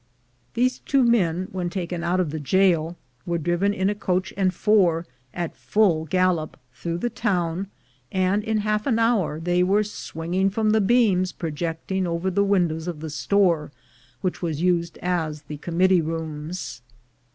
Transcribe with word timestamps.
These 0.55 0.79
two 0.79 1.03
men, 1.03 1.47
when 1.51 1.69
taken 1.69 2.03
out 2.03 2.19
of 2.19 2.31
the 2.31 2.39
jail, 2.39 2.97
were 3.23 3.37
driven 3.37 3.71
in 3.71 3.87
a 3.87 3.93
coach 3.93 4.33
and 4.35 4.51
four 4.51 5.05
at 5.31 5.55
full 5.55 6.05
gallop 6.05 6.57
through 6.73 6.97
the 6.97 7.09
town, 7.11 7.67
and 8.11 8.43
in 8.43 8.61
half 8.65 8.87
an 8.87 8.97
hour 8.97 9.39
they 9.39 9.61
were 9.61 9.83
swinging 9.83 10.49
from 10.49 10.71
the 10.71 10.81
beams 10.81 11.31
projecting 11.31 12.07
over 12.07 12.31
the 12.31 12.43
windows 12.43 12.87
of 12.87 12.99
the 12.99 13.11
store 13.11 13.71
which 14.21 14.41
was 14.41 14.59
used 14.59 14.97
as 15.03 15.43
the 15.43 15.57
committee 15.57 16.01
rooms. 16.01 16.81